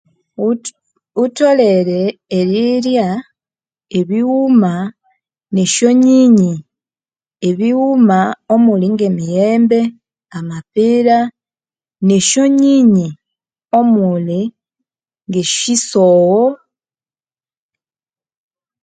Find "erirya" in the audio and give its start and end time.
2.39-3.07